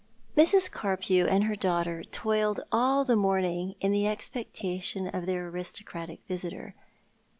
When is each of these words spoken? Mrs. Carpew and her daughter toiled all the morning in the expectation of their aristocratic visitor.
Mrs. 0.35 0.71
Carpew 0.71 1.27
and 1.27 1.43
her 1.43 1.55
daughter 1.55 2.03
toiled 2.03 2.61
all 2.71 3.05
the 3.05 3.15
morning 3.15 3.75
in 3.79 3.91
the 3.91 4.07
expectation 4.07 5.07
of 5.07 5.27
their 5.27 5.47
aristocratic 5.49 6.21
visitor. 6.27 6.73